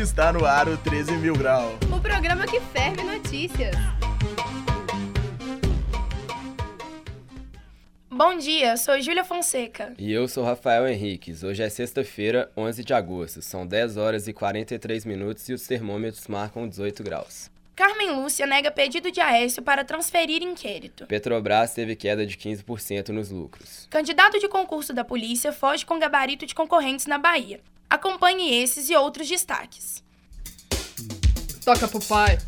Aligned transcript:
que 0.00 0.04
está 0.04 0.32
no 0.32 0.46
ar 0.46 0.66
o 0.66 0.78
13 0.78 1.12
mil 1.18 1.36
grau. 1.36 1.78
O 1.94 2.00
programa 2.00 2.46
que 2.46 2.58
ferve 2.58 3.02
notícias. 3.02 3.76
Bom 8.08 8.38
dia, 8.38 8.78
sou 8.78 8.98
Júlia 8.98 9.24
Fonseca. 9.24 9.92
E 9.98 10.10
eu 10.10 10.26
sou 10.26 10.42
Rafael 10.42 10.88
Henriques. 10.88 11.42
Hoje 11.42 11.62
é 11.62 11.68
sexta-feira, 11.68 12.50
11 12.56 12.82
de 12.82 12.94
agosto. 12.94 13.42
São 13.42 13.66
10 13.66 13.98
horas 13.98 14.26
e 14.26 14.32
43 14.32 15.04
minutos 15.04 15.46
e 15.50 15.52
os 15.52 15.66
termômetros 15.66 16.26
marcam 16.28 16.66
18 16.66 17.02
graus. 17.02 17.50
Carmen 17.76 18.12
Lúcia 18.12 18.46
nega 18.46 18.70
pedido 18.70 19.10
de 19.10 19.20
Aécio 19.20 19.62
para 19.62 19.84
transferir 19.84 20.42
inquérito. 20.42 21.04
Petrobras 21.08 21.74
teve 21.74 21.94
queda 21.94 22.24
de 22.24 22.38
15% 22.38 23.10
nos 23.10 23.30
lucros. 23.30 23.86
Candidato 23.90 24.38
de 24.38 24.48
concurso 24.48 24.94
da 24.94 25.04
polícia 25.04 25.52
foge 25.52 25.84
com 25.84 25.98
gabarito 25.98 26.46
de 26.46 26.54
concorrentes 26.54 27.04
na 27.04 27.18
Bahia. 27.18 27.60
Acompanhe 27.90 28.62
esses 28.62 28.88
e 28.88 28.94
outros 28.94 29.28
destaques. 29.28 30.00
Toca 31.64 31.88
pro 31.88 32.00
pai. 32.00 32.38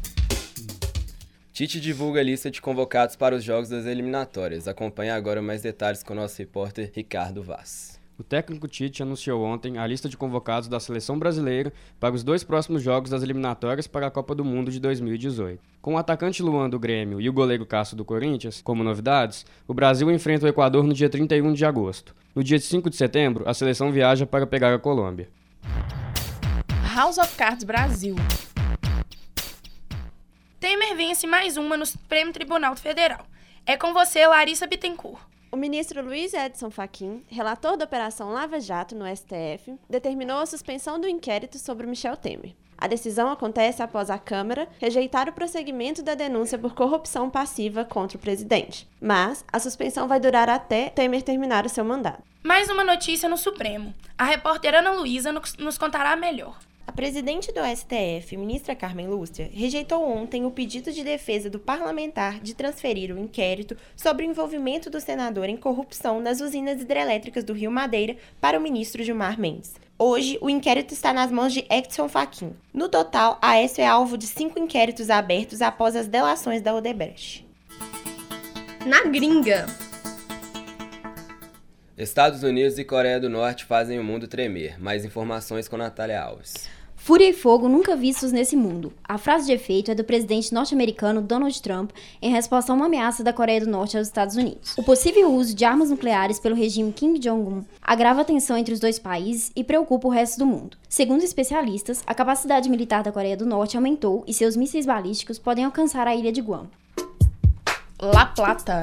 Tite 1.53 1.81
divulga 1.81 2.21
a 2.21 2.23
lista 2.23 2.49
de 2.49 2.63
convocados 2.63 3.17
para 3.17 3.35
os 3.35 3.43
jogos 3.43 3.69
das 3.69 3.85
eliminatórias. 3.85 4.69
Acompanhe 4.69 5.11
agora 5.11 5.43
mais 5.43 5.61
detalhes 5.61 6.05
com 6.05 6.13
o 6.13 6.17
nosso 6.17 6.39
repórter 6.39 6.93
Ricardo 6.95 7.43
Vaz. 7.43 8.01
O 8.23 8.25
técnico 8.25 8.69
Tite 8.69 9.03
anunciou 9.03 9.43
ontem 9.43 9.79
a 9.79 9.85
lista 9.85 10.09
de 10.09 10.17
convocados 10.17 10.69
da 10.69 10.79
seleção 10.79 11.19
brasileira 11.19 11.73
para 11.99 12.15
os 12.15 12.23
dois 12.23 12.45
próximos 12.45 12.81
jogos 12.81 13.11
das 13.11 13.21
eliminatórias 13.21 13.89
para 13.89 14.07
a 14.07 14.11
Copa 14.13 14.33
do 14.33 14.45
Mundo 14.45 14.71
de 14.71 14.79
2018. 14.79 15.61
Com 15.81 15.95
o 15.95 15.99
atacante 15.99 16.41
Luan 16.41 16.71
do 16.71 16.79
Grêmio 16.79 17.21
e 17.21 17.29
o 17.29 17.33
goleiro 17.33 17.67
Cássio 17.67 17.97
do 17.97 18.05
Corinthians 18.05 18.63
como 18.63 18.85
novidades, 18.85 19.45
o 19.67 19.75
Brasil 19.75 20.09
enfrenta 20.09 20.47
o 20.47 20.49
Equador 20.49 20.85
no 20.85 20.95
dia 20.95 21.11
31 21.11 21.53
de 21.53 21.65
agosto. 21.65 22.15
No 22.33 22.45
dia 22.45 22.61
5 22.61 22.89
de 22.89 22.95
setembro, 22.95 23.43
a 23.45 23.53
seleção 23.53 23.91
viaja 23.91 24.25
para 24.25 24.47
pegar 24.47 24.73
a 24.73 24.79
Colômbia. 24.79 25.29
House 26.95 27.19
of 27.19 27.35
Cards 27.35 27.65
Brasil. 27.65 28.15
Temer 30.61 30.97
vence 30.97 31.27
mais 31.27 31.57
uma 31.57 31.77
no 31.77 31.85
Supremo 31.85 32.33
Tribunal 32.33 32.77
Federal. 32.77 33.27
É 33.67 33.77
com 33.77 33.93
você, 33.93 34.25
Larissa 34.25 34.69
Bittencourt. 34.69 35.33
O 35.55 35.57
ministro 35.59 36.03
Luiz 36.03 36.33
Edson 36.33 36.71
Fachin, 36.71 37.23
relator 37.29 37.77
da 37.77 37.85
Operação 37.85 38.31
Lava 38.31 38.59
Jato 38.59 38.97
no 38.97 39.05
STF, 39.05 39.79
determinou 39.87 40.39
a 40.39 40.47
suspensão 40.47 40.99
do 40.99 41.07
inquérito 41.07 41.59
sobre 41.59 41.87
Michel 41.87 42.17
Temer. 42.17 42.55
A 42.79 42.87
decisão 42.87 43.31
acontece 43.31 43.83
após 43.83 44.09
a 44.09 44.19
Câmara 44.19 44.67
rejeitar 44.81 45.29
o 45.29 45.33
prosseguimento 45.35 46.03
da 46.03 46.15
denúncia 46.15 46.59
por 46.59 46.75
corrupção 46.75 47.29
passiva 47.29 47.85
contra 47.85 48.17
o 48.17 48.21
presidente. 48.21 48.89
Mas 48.99 49.45
a 49.53 49.59
suspensão 49.59 50.09
vai 50.09 50.19
durar 50.19 50.49
até 50.49 50.89
Temer 50.89 51.21
terminar 51.21 51.67
o 51.67 51.69
seu 51.69 51.85
mandato. 51.85 52.23
Mais 52.43 52.71
uma 52.71 52.83
notícia 52.83 53.29
no 53.29 53.37
Supremo. 53.37 53.95
A 54.17 54.25
repórter 54.25 54.75
Ana 54.75 54.93
Luísa 54.93 55.31
nos 55.59 55.77
contará 55.77 56.17
melhor. 56.17 56.59
A 56.87 56.91
presidente 56.91 57.53
do 57.53 57.61
STF, 57.61 58.37
ministra 58.37 58.75
Carmen 58.75 59.07
Lúcia, 59.07 59.49
rejeitou 59.53 60.05
ontem 60.05 60.45
o 60.45 60.51
pedido 60.51 60.93
de 60.93 61.05
defesa 61.05 61.49
do 61.49 61.59
parlamentar 61.59 62.41
de 62.41 62.55
transferir 62.55 63.15
o 63.15 63.19
inquérito 63.19 63.77
sobre 63.97 64.27
o 64.27 64.29
envolvimento 64.29 64.91
do 64.91 65.01
senador 65.01 65.49
em 65.49 65.57
corrupção 65.57 66.21
nas 66.21 66.41
usinas 66.41 66.83
hidrelétricas 66.83 67.45
do 67.45 67.53
Rio 67.53 67.71
Madeira 67.71 68.17
para 68.41 68.59
o 68.59 68.63
ministro 68.63 69.03
Gilmar 69.03 69.39
Mendes. 69.39 69.75
Hoje, 69.97 70.37
o 70.41 70.51
inquérito 70.51 70.93
está 70.93 71.13
nas 71.13 71.31
mãos 71.31 71.53
de 71.53 71.65
Edson 71.71 72.09
Fachin. 72.09 72.53
No 72.75 72.89
total, 72.89 73.39
a 73.41 73.51
Aécio 73.51 73.83
é 73.83 73.87
alvo 73.87 74.19
de 74.19 74.27
cinco 74.27 74.59
inquéritos 74.59 75.09
abertos 75.09 75.63
após 75.63 75.95
as 75.95 76.09
delações 76.09 76.61
da 76.61 76.75
Odebrecht. 76.75 77.47
Na 78.85 79.05
gringa. 79.05 79.67
Estados 81.97 82.43
Unidos 82.43 82.79
e 82.79 82.85
Coreia 82.85 83.21
do 83.21 83.29
Norte 83.29 83.67
fazem 83.67 83.99
o 83.99 84.05
mundo 84.05 84.27
tremer. 84.27 84.81
Mais 84.81 85.05
informações 85.05 85.69
com 85.69 85.77
Natália 85.77 86.23
Alves. 86.23 86.55
Fúria 86.97 87.29
e 87.29 87.35
fogo 87.35 87.69
nunca 87.69 87.95
vistos 87.95 88.33
nesse 88.33 88.57
mundo. 88.57 88.95
A 89.05 89.19
frase 89.19 89.45
de 89.47 89.53
efeito 89.53 89.91
é 89.91 89.95
do 89.95 90.03
presidente 90.03 90.55
norte-americano 90.55 91.21
Donald 91.21 91.61
Trump 91.61 91.91
em 92.23 92.31
resposta 92.31 92.73
a 92.73 92.75
uma 92.75 92.87
ameaça 92.87 93.23
da 93.23 93.33
Coreia 93.33 93.61
do 93.61 93.67
Norte 93.69 93.99
aos 93.99 94.07
Estados 94.07 94.37
Unidos. 94.37 94.73
O 94.79 94.83
possível 94.83 95.31
uso 95.35 95.55
de 95.55 95.67
armas 95.67 95.91
nucleares 95.91 96.39
pelo 96.39 96.55
regime 96.55 96.93
Kim 96.93 97.15
Jong-un 97.15 97.63
agrava 97.83 98.23
a 98.23 98.25
tensão 98.25 98.57
entre 98.57 98.73
os 98.73 98.81
dois 98.81 98.99
países 98.99 99.53
e 99.55 99.63
preocupa 99.63 100.09
o 100.09 100.11
resto 100.11 100.39
do 100.39 100.47
mundo. 100.47 100.79
Segundo 100.89 101.23
especialistas, 101.23 102.03
a 102.07 102.15
capacidade 102.15 102.71
militar 102.71 103.03
da 103.03 103.13
Coreia 103.13 103.37
do 103.37 103.45
Norte 103.45 103.77
aumentou 103.77 104.25
e 104.27 104.33
seus 104.33 104.57
mísseis 104.57 104.87
balísticos 104.87 105.39
podem 105.39 105.65
alcançar 105.65 106.07
a 106.07 106.15
ilha 106.15 106.33
de 106.33 106.41
Guam. 106.41 106.71
La 108.01 108.27
Plata. 108.27 108.81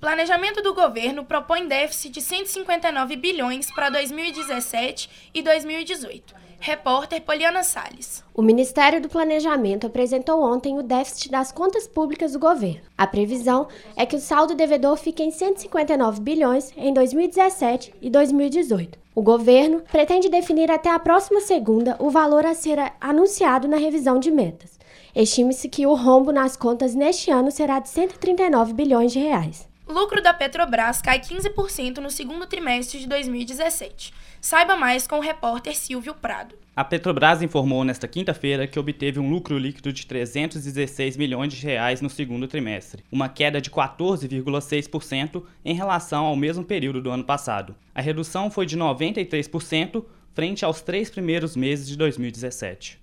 Planejamento 0.00 0.62
do 0.62 0.72
governo 0.72 1.26
propõe 1.26 1.68
déficit 1.68 2.14
de 2.14 2.22
159 2.22 3.16
bilhões 3.16 3.70
para 3.70 3.90
2017 3.90 5.10
e 5.34 5.42
2018. 5.42 6.34
Repórter 6.58 7.20
Poliana 7.20 7.62
Salles. 7.62 8.24
O 8.32 8.40
Ministério 8.40 9.02
do 9.02 9.10
Planejamento 9.10 9.86
apresentou 9.86 10.42
ontem 10.42 10.78
o 10.78 10.82
déficit 10.82 11.30
das 11.30 11.52
contas 11.52 11.86
públicas 11.86 12.32
do 12.32 12.38
governo. 12.38 12.80
A 12.96 13.06
previsão 13.06 13.68
é 13.94 14.06
que 14.06 14.16
o 14.16 14.20
saldo 14.20 14.54
devedor 14.54 14.96
fique 14.96 15.22
em 15.22 15.30
159 15.30 16.18
bilhões 16.22 16.72
em 16.78 16.94
2017 16.94 17.92
e 18.00 18.08
2018. 18.08 18.98
O 19.14 19.20
governo 19.20 19.82
pretende 19.92 20.30
definir 20.30 20.70
até 20.70 20.88
a 20.88 20.98
próxima 20.98 21.42
segunda 21.42 21.96
o 21.98 22.08
valor 22.08 22.46
a 22.46 22.54
ser 22.54 22.78
anunciado 22.98 23.68
na 23.68 23.76
revisão 23.76 24.18
de 24.18 24.30
metas. 24.30 24.78
Estime-se 25.14 25.68
que 25.68 25.86
o 25.86 25.94
rombo 25.94 26.32
nas 26.32 26.56
contas 26.56 26.94
neste 26.94 27.30
ano 27.30 27.50
será 27.50 27.80
de 27.80 27.90
139 27.90 28.72
bilhões 28.72 29.12
de 29.12 29.18
reais. 29.18 29.69
Lucro 29.90 30.22
da 30.22 30.32
Petrobras 30.32 31.02
cai 31.02 31.18
15% 31.18 31.98
no 31.98 32.10
segundo 32.10 32.46
trimestre 32.46 33.00
de 33.00 33.08
2017. 33.08 34.14
Saiba 34.40 34.76
mais 34.76 35.06
com 35.06 35.16
o 35.18 35.20
repórter 35.20 35.76
Silvio 35.76 36.14
Prado. 36.14 36.54
A 36.74 36.84
Petrobras 36.84 37.42
informou 37.42 37.84
nesta 37.84 38.08
quinta-feira 38.08 38.66
que 38.66 38.78
obteve 38.78 39.18
um 39.18 39.28
lucro 39.28 39.58
líquido 39.58 39.92
de 39.92 40.06
316 40.06 41.16
milhões 41.16 41.52
de 41.52 41.66
reais 41.66 42.00
no 42.00 42.08
segundo 42.08 42.48
trimestre, 42.48 43.04
uma 43.10 43.28
queda 43.28 43.60
de 43.60 43.70
14,6% 43.70 45.42
em 45.64 45.74
relação 45.74 46.24
ao 46.24 46.36
mesmo 46.36 46.64
período 46.64 47.02
do 47.02 47.10
ano 47.10 47.24
passado. 47.24 47.74
A 47.94 48.00
redução 48.00 48.50
foi 48.50 48.64
de 48.64 48.78
93% 48.78 50.04
frente 50.32 50.64
aos 50.64 50.80
três 50.80 51.10
primeiros 51.10 51.56
meses 51.56 51.86
de 51.88 51.96
2017. 51.96 52.98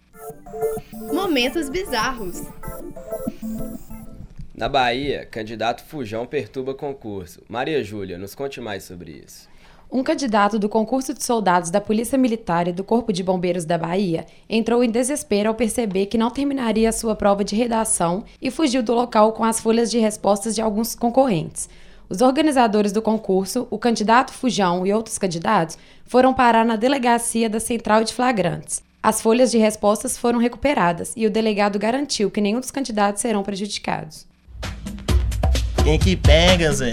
Momentos 1.14 1.70
bizarros. 1.70 2.42
Na 4.58 4.68
Bahia, 4.68 5.24
candidato 5.30 5.84
Fujão 5.84 6.26
perturba 6.26 6.74
concurso. 6.74 7.44
Maria 7.48 7.84
Júlia, 7.84 8.18
nos 8.18 8.34
conte 8.34 8.60
mais 8.60 8.84
sobre 8.86 9.24
isso. 9.24 9.48
Um 9.92 10.02
candidato 10.02 10.58
do 10.58 10.68
concurso 10.68 11.14
de 11.14 11.24
soldados 11.24 11.70
da 11.70 11.80
Polícia 11.80 12.18
Militar 12.18 12.68
e 12.68 12.72
do 12.72 12.84
Corpo 12.84 13.14
de 13.14 13.22
Bombeiros 13.22 13.66
da 13.66 13.78
Bahia 13.78 14.26
entrou 14.50 14.84
em 14.84 14.90
desespero 14.90 15.50
ao 15.50 15.54
perceber 15.54 16.08
que 16.08 16.18
não 16.18 16.32
terminaria 16.32 16.92
sua 16.92 17.16
prova 17.16 17.44
de 17.44 17.56
redação 17.56 18.24
e 18.42 18.50
fugiu 18.50 18.82
do 18.82 18.96
local 18.96 19.32
com 19.32 19.44
as 19.44 19.60
folhas 19.60 19.92
de 19.92 20.00
respostas 20.00 20.56
de 20.56 20.62
alguns 20.62 20.96
concorrentes. 20.96 21.70
Os 22.10 22.22
organizadores 22.22 22.92
do 22.92 23.00
concurso, 23.00 23.68
o 23.70 23.78
candidato 23.78 24.34
Fujão 24.34 24.88
e 24.88 24.92
outros 24.92 25.20
candidatos 25.20 25.78
foram 26.04 26.34
parar 26.34 26.66
na 26.66 26.76
delegacia 26.76 27.48
da 27.48 27.60
Central 27.60 28.04
de 28.04 28.12
Flagrantes. 28.12 28.82
As 29.04 29.22
folhas 29.22 29.52
de 29.52 29.60
respostas 29.60 30.18
foram 30.18 30.40
recuperadas 30.40 31.14
e 31.16 31.28
o 31.28 31.32
delegado 31.32 31.78
garantiu 31.78 32.32
que 32.32 32.42
nenhum 32.42 32.60
dos 32.60 32.72
candidatos 32.72 33.22
serão 33.22 33.44
prejudicados. 33.44 34.26
Quem 35.88 35.98
que 35.98 36.18
pega, 36.18 36.70
Zé? 36.74 36.92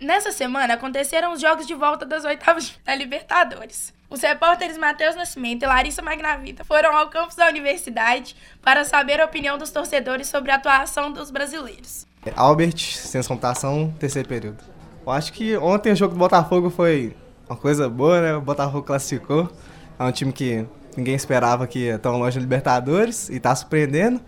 Nessa 0.00 0.32
semana 0.32 0.72
aconteceram 0.72 1.34
os 1.34 1.42
jogos 1.42 1.66
de 1.66 1.74
volta 1.74 2.06
das 2.06 2.24
oitavas 2.24 2.72
da 2.86 2.94
Libertadores. 2.94 3.92
Os 4.08 4.22
repórteres 4.22 4.78
Matheus 4.78 5.14
Nascimento 5.14 5.62
e 5.62 5.66
Larissa 5.66 6.00
Magnavita 6.00 6.64
foram 6.64 6.96
ao 6.96 7.10
campus 7.10 7.36
da 7.36 7.50
universidade 7.50 8.34
para 8.62 8.82
saber 8.82 9.20
a 9.20 9.26
opinião 9.26 9.58
dos 9.58 9.70
torcedores 9.70 10.26
sobre 10.26 10.50
a 10.52 10.54
atuação 10.54 11.12
dos 11.12 11.30
brasileiros. 11.30 12.06
Albert, 12.34 12.78
ciência 12.78 13.28
computação, 13.28 13.92
terceiro 14.00 14.26
período. 14.26 14.64
Eu 15.04 15.12
acho 15.12 15.34
que 15.34 15.54
ontem 15.58 15.92
o 15.92 15.96
jogo 15.96 16.14
do 16.14 16.18
Botafogo 16.18 16.70
foi 16.70 17.14
uma 17.46 17.58
coisa 17.58 17.90
boa, 17.90 18.22
né? 18.22 18.34
O 18.34 18.40
Botafogo 18.40 18.84
classificou. 18.84 19.52
É 19.98 20.02
um 20.02 20.12
time 20.12 20.32
que 20.32 20.64
ninguém 20.96 21.14
esperava 21.14 21.66
que 21.66 21.80
ia 21.80 21.98
tão 21.98 22.16
longe 22.16 22.38
da 22.38 22.40
Libertadores 22.40 23.28
e 23.28 23.38
tá 23.38 23.54
surpreendendo. 23.54 24.18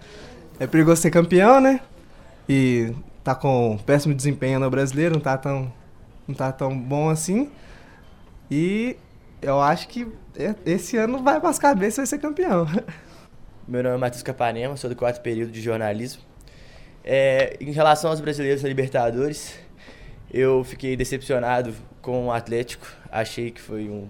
É 0.58 0.66
perigoso 0.66 1.02
ser 1.02 1.10
campeão, 1.10 1.60
né? 1.60 1.80
E 2.48 2.94
tá 3.22 3.34
com 3.34 3.78
péssimo 3.84 4.14
desempenho 4.14 4.58
no 4.58 4.70
brasileiro, 4.70 5.14
não 5.14 5.20
tá 5.20 5.36
tão, 5.36 5.70
não 6.26 6.34
tá 6.34 6.50
tão 6.50 6.78
bom 6.78 7.10
assim. 7.10 7.50
E 8.50 8.96
eu 9.42 9.60
acho 9.60 9.86
que 9.88 10.06
esse 10.64 10.96
ano 10.96 11.22
vai 11.22 11.38
para 11.40 11.50
as 11.50 11.58
cabeças 11.58 11.96
vai 11.96 12.06
ser 12.06 12.18
campeão. 12.18 12.66
Meu 13.68 13.82
nome 13.82 13.96
é 13.96 13.98
Matheus 13.98 14.22
Capanema, 14.22 14.76
sou 14.76 14.88
do 14.88 14.96
quarto 14.96 15.20
período 15.20 15.50
de 15.50 15.60
jornalismo. 15.60 16.22
É, 17.04 17.56
em 17.60 17.72
relação 17.72 18.10
aos 18.10 18.20
brasileiros 18.20 18.62
da 18.62 18.68
Libertadores, 18.68 19.58
eu 20.32 20.64
fiquei 20.64 20.96
decepcionado 20.96 21.74
com 22.00 22.28
o 22.28 22.32
Atlético. 22.32 22.86
Achei 23.10 23.50
que 23.50 23.60
foi 23.60 23.90
um 23.90 24.08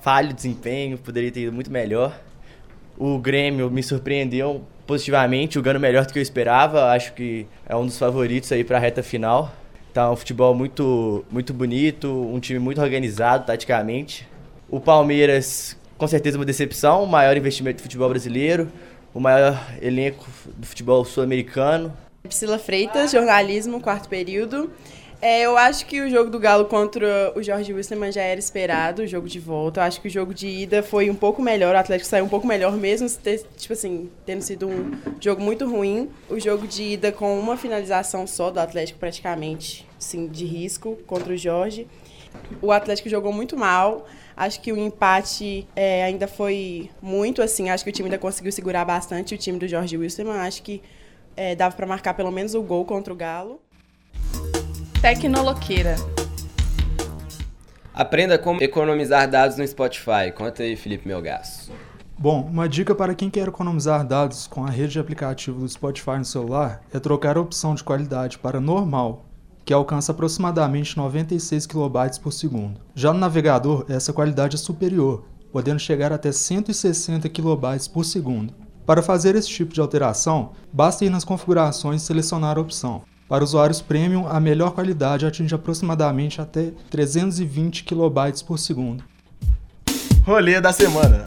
falho 0.00 0.32
desempenho, 0.32 0.96
poderia 0.96 1.30
ter 1.30 1.40
ido 1.40 1.52
muito 1.52 1.70
melhor. 1.70 2.18
O 2.96 3.18
Grêmio 3.18 3.70
me 3.70 3.82
surpreendeu 3.82 4.64
positivamente, 4.86 5.54
jogando 5.54 5.80
melhor 5.80 6.06
do 6.06 6.12
que 6.12 6.18
eu 6.18 6.22
esperava. 6.22 6.86
Acho 6.92 7.12
que 7.12 7.46
é 7.66 7.74
um 7.74 7.84
dos 7.84 7.98
favoritos 7.98 8.50
aí 8.52 8.64
para 8.64 8.76
a 8.76 8.80
reta 8.80 9.02
final. 9.02 9.52
Tá 9.92 10.10
um 10.10 10.16
futebol 10.16 10.54
muito, 10.54 11.24
muito 11.30 11.52
bonito, 11.52 12.08
um 12.08 12.38
time 12.38 12.58
muito 12.58 12.80
organizado 12.80 13.46
taticamente. 13.46 14.28
O 14.68 14.78
Palmeiras, 14.80 15.76
com 15.96 16.06
certeza, 16.06 16.38
uma 16.38 16.44
decepção, 16.44 17.02
o 17.02 17.06
maior 17.06 17.36
investimento 17.36 17.78
do 17.78 17.82
futebol 17.82 18.08
brasileiro, 18.08 18.70
o 19.14 19.20
maior 19.20 19.58
elenco 19.80 20.26
do 20.56 20.66
futebol 20.66 21.04
sul-americano. 21.04 21.92
Priscila 22.22 22.58
Freitas, 22.58 23.12
jornalismo, 23.12 23.80
quarto 23.80 24.08
período. 24.08 24.70
É, 25.20 25.42
eu 25.42 25.56
acho 25.56 25.86
que 25.86 26.00
o 26.00 26.10
jogo 26.10 26.30
do 26.30 26.38
Galo 26.38 26.66
contra 26.66 27.32
o 27.34 27.42
Jorge 27.42 27.72
Wilstermann 27.72 28.12
já 28.12 28.22
era 28.22 28.38
esperado, 28.38 29.02
o 29.02 29.06
jogo 29.06 29.28
de 29.28 29.40
volta. 29.40 29.80
Eu 29.80 29.84
acho 29.84 30.00
que 30.00 30.08
o 30.08 30.10
jogo 30.10 30.34
de 30.34 30.46
ida 30.46 30.82
foi 30.82 31.08
um 31.08 31.14
pouco 31.14 31.40
melhor, 31.40 31.74
o 31.74 31.78
Atlético 31.78 32.08
saiu 32.08 32.26
um 32.26 32.28
pouco 32.28 32.46
melhor, 32.46 32.76
mesmo 32.76 33.08
ter, 33.10 33.44
tipo 33.56 33.72
assim, 33.72 34.10
tendo 34.26 34.42
sido 34.42 34.68
um 34.68 34.92
jogo 35.20 35.42
muito 35.42 35.66
ruim. 35.68 36.10
O 36.28 36.38
jogo 36.38 36.66
de 36.66 36.82
ida 36.82 37.10
com 37.10 37.38
uma 37.38 37.56
finalização 37.56 38.26
só 38.26 38.50
do 38.50 38.60
Atlético, 38.60 38.98
praticamente, 38.98 39.88
sim, 39.98 40.26
de 40.26 40.44
risco 40.44 40.96
contra 41.06 41.32
o 41.32 41.36
Jorge. 41.36 41.86
O 42.60 42.70
Atlético 42.70 43.08
jogou 43.08 43.32
muito 43.32 43.56
mal. 43.56 44.06
Acho 44.36 44.60
que 44.60 44.70
o 44.70 44.76
empate 44.76 45.66
é, 45.74 46.04
ainda 46.04 46.28
foi 46.28 46.90
muito 47.00 47.40
assim. 47.40 47.70
Acho 47.70 47.82
que 47.82 47.88
o 47.88 47.92
time 47.92 48.08
ainda 48.08 48.18
conseguiu 48.18 48.52
segurar 48.52 48.84
bastante 48.84 49.34
o 49.34 49.38
time 49.38 49.58
do 49.58 49.66
Jorge 49.66 49.96
Wilstermann. 49.96 50.40
Acho 50.40 50.62
que 50.62 50.82
é, 51.34 51.54
dava 51.54 51.74
para 51.74 51.86
marcar 51.86 52.12
pelo 52.12 52.30
menos 52.30 52.54
o 52.54 52.62
gol 52.62 52.84
contra 52.84 53.12
o 53.12 53.16
Galo. 53.16 53.60
Tecnoloqueira. 55.06 55.94
Aprenda 57.94 58.36
como 58.36 58.60
economizar 58.60 59.30
dados 59.30 59.56
no 59.56 59.64
Spotify. 59.64 60.32
Conta 60.34 60.64
aí, 60.64 60.74
Felipe 60.74 61.06
Melgaço. 61.06 61.70
Bom, 62.18 62.40
uma 62.40 62.68
dica 62.68 62.92
para 62.92 63.14
quem 63.14 63.30
quer 63.30 63.46
economizar 63.46 64.04
dados 64.04 64.48
com 64.48 64.64
a 64.64 64.68
rede 64.68 64.94
de 64.94 64.98
aplicativo 64.98 65.60
do 65.60 65.68
Spotify 65.68 66.18
no 66.18 66.24
celular 66.24 66.82
é 66.92 66.98
trocar 66.98 67.36
a 67.36 67.40
opção 67.40 67.72
de 67.76 67.84
qualidade 67.84 68.36
para 68.36 68.60
normal, 68.60 69.26
que 69.64 69.72
alcança 69.72 70.10
aproximadamente 70.10 70.96
96 70.96 71.66
kB 71.66 72.18
por 72.20 72.32
segundo. 72.32 72.80
Já 72.92 73.12
no 73.12 73.20
navegador, 73.20 73.86
essa 73.88 74.12
qualidade 74.12 74.56
é 74.56 74.58
superior, 74.58 75.24
podendo 75.52 75.78
chegar 75.78 76.12
até 76.12 76.32
160 76.32 77.28
kB 77.28 77.88
por 77.94 78.04
segundo. 78.04 78.52
Para 78.84 79.04
fazer 79.04 79.36
esse 79.36 79.50
tipo 79.50 79.72
de 79.72 79.80
alteração, 79.80 80.50
basta 80.72 81.04
ir 81.04 81.10
nas 81.10 81.22
configurações 81.22 82.02
e 82.02 82.06
selecionar 82.06 82.58
a 82.58 82.60
opção. 82.60 83.04
Para 83.28 83.42
usuários 83.42 83.80
premium, 83.80 84.28
a 84.28 84.38
melhor 84.38 84.70
qualidade 84.70 85.26
atinge 85.26 85.52
aproximadamente 85.52 86.40
até 86.40 86.70
320 86.90 87.82
kB 87.82 88.44
por 88.46 88.56
segundo. 88.56 89.02
Rolê 90.24 90.60
da 90.60 90.72
semana. 90.72 91.24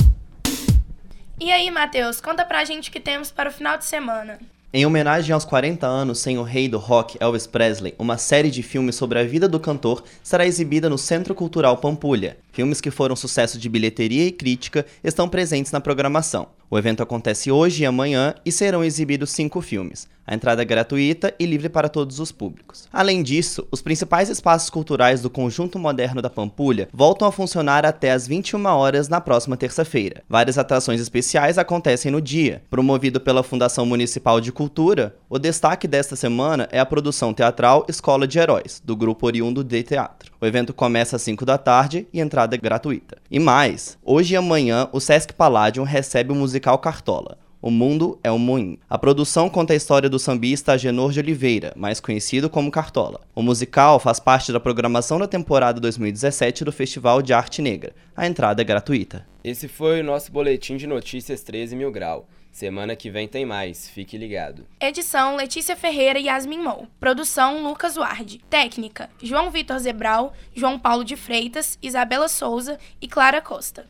E 1.37 1.51
aí, 1.51 1.69
Matheus, 1.69 2.21
conta 2.21 2.45
pra 2.45 2.63
gente 2.63 2.89
o 2.89 2.91
que 2.93 3.01
temos 3.01 3.31
para 3.31 3.49
o 3.49 3.51
final 3.51 3.77
de 3.77 3.85
semana. 3.85 4.39
Em 4.71 4.85
homenagem 4.85 5.33
aos 5.33 5.43
40 5.43 5.87
anos 5.87 6.19
sem 6.19 6.37
o 6.37 6.43
rei 6.43 6.69
do 6.69 6.77
rock 6.77 7.17
Elvis 7.19 7.47
Presley, 7.47 7.95
uma 7.97 8.17
série 8.17 8.51
de 8.51 8.61
filmes 8.61 8.95
sobre 8.95 9.19
a 9.19 9.23
vida 9.23 9.47
do 9.47 9.59
cantor 9.59 10.03
será 10.21 10.45
exibida 10.45 10.87
no 10.87 10.97
Centro 10.97 11.33
Cultural 11.33 11.75
Pampulha. 11.77 12.37
Filmes 12.59 12.81
que 12.81 12.91
foram 12.91 13.15
sucesso 13.15 13.57
de 13.57 13.69
bilheteria 13.69 14.25
e 14.25 14.33
crítica 14.33 14.85
estão 15.01 15.29
presentes 15.29 15.71
na 15.71 15.79
programação. 15.79 16.49
O 16.69 16.77
evento 16.77 17.01
acontece 17.01 17.49
hoje 17.49 17.83
e 17.83 17.85
amanhã 17.85 18.35
e 18.45 18.51
serão 18.51 18.83
exibidos 18.83 19.31
cinco 19.31 19.61
filmes. 19.61 20.09
A 20.27 20.35
entrada 20.35 20.61
é 20.61 20.65
gratuita 20.65 21.33
e 21.39 21.45
livre 21.47 21.69
para 21.69 21.89
todos 21.89 22.19
os 22.19 22.31
públicos. 22.31 22.87
Além 22.93 23.23
disso, 23.23 23.67
os 23.71 23.81
principais 23.81 24.29
espaços 24.29 24.69
culturais 24.69 25.21
do 25.21 25.29
Conjunto 25.29 25.79
Moderno 25.79 26.21
da 26.21 26.29
Pampulha 26.29 26.87
voltam 26.93 27.27
a 27.27 27.31
funcionar 27.31 27.83
até 27.83 28.11
às 28.11 28.27
21 28.27 28.63
horas 28.67 29.09
na 29.09 29.19
próxima 29.19 29.57
terça-feira. 29.57 30.21
Várias 30.29 30.59
atrações 30.59 31.01
especiais 31.01 31.57
acontecem 31.57 32.11
no 32.11 32.21
dia. 32.21 32.61
Promovido 32.69 33.19
pela 33.19 33.41
Fundação 33.41 33.87
Municipal 33.87 34.39
de 34.39 34.51
Cultura, 34.51 35.15
o 35.27 35.39
destaque 35.39 35.87
desta 35.87 36.15
semana 36.15 36.69
é 36.71 36.79
a 36.79 36.85
produção 36.85 37.33
teatral 37.33 37.87
Escola 37.89 38.27
de 38.27 38.37
Heróis, 38.37 38.79
do 38.85 38.95
grupo 38.95 39.25
oriundo 39.25 39.63
de 39.63 39.81
teatro. 39.81 40.31
O 40.39 40.45
evento 40.45 40.75
começa 40.75 41.15
às 41.15 41.23
5 41.23 41.43
da 41.43 41.57
tarde 41.57 42.07
e 42.13 42.21
a 42.21 42.23
entrada 42.49 42.55
é 42.55 42.57
gratuita. 42.57 43.17
E 43.29 43.39
mais, 43.39 43.97
hoje 44.03 44.33
e 44.33 44.37
amanhã 44.37 44.89
o 44.91 44.99
Sesc 44.99 45.33
Palladium 45.33 45.83
recebe 45.83 46.31
o 46.31 46.35
musical 46.35 46.77
Cartola. 46.79 47.37
O 47.61 47.69
Mundo 47.69 48.17
é 48.23 48.31
um 48.31 48.39
Moinho. 48.39 48.79
A 48.89 48.97
produção 48.97 49.49
conta 49.49 49.73
a 49.73 49.75
história 49.75 50.09
do 50.09 50.17
sambista 50.17 50.71
Agenor 50.71 51.11
de 51.11 51.19
Oliveira, 51.19 51.73
mais 51.75 51.99
conhecido 51.99 52.49
como 52.49 52.71
Cartola. 52.71 53.19
O 53.35 53.41
musical 53.41 53.99
faz 53.99 54.17
parte 54.17 54.53
da 54.53 54.61
programação 54.61 55.19
da 55.19 55.27
temporada 55.27 55.79
2017 55.81 56.63
do 56.63 56.71
Festival 56.71 57.21
de 57.21 57.33
Arte 57.33 57.61
Negra. 57.61 57.93
A 58.15 58.25
entrada 58.25 58.61
é 58.61 58.65
gratuita. 58.65 59.27
Esse 59.43 59.67
foi 59.67 59.99
o 59.99 60.03
nosso 60.03 60.31
boletim 60.31 60.77
de 60.77 60.87
notícias 60.87 61.43
13 61.43 61.75
mil 61.75 61.91
grau. 61.91 62.27
Semana 62.51 62.95
que 62.95 63.09
vem 63.09 63.27
tem 63.27 63.45
mais, 63.45 63.87
fique 63.89 64.17
ligado. 64.17 64.65
Edição 64.79 65.35
Letícia 65.35 65.75
Ferreira 65.75 66.19
e 66.19 66.25
Yasmin 66.25 66.59
Mou. 66.59 66.87
Produção 66.99 67.63
Lucas 67.63 67.95
Ward. 67.95 68.41
Técnica 68.49 69.09
João 69.21 69.49
Vitor 69.49 69.79
Zebral, 69.79 70.33
João 70.55 70.77
Paulo 70.77 71.03
de 71.03 71.15
Freitas, 71.15 71.77
Isabela 71.81 72.27
Souza 72.27 72.77
e 73.01 73.07
Clara 73.07 73.41
Costa. 73.41 73.85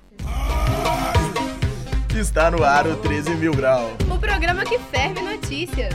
Está 2.15 2.51
no 2.51 2.63
ar 2.63 2.85
o 2.85 2.97
13 2.97 3.35
mil 3.35 3.53
grau. 3.53 3.91
O 4.13 4.19
programa 4.19 4.65
que 4.65 4.77
ferve 4.77 5.21
notícias. 5.21 5.93